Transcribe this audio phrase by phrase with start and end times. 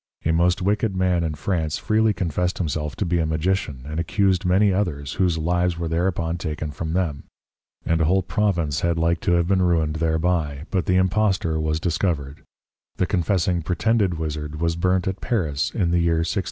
[0.25, 4.45] A most wicked Man in France freely confessed himself to be a Magician, and accused
[4.45, 7.25] many others, whose Lives were thereupon taken from them;
[7.85, 11.79] and a whole Province had like to have been ruined thereby, but the Impostor was
[11.79, 12.41] discovered:
[12.95, 16.39] The Confessing pretended Wizzard was burnt at Paris in the year 1668.